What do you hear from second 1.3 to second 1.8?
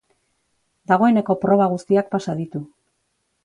proba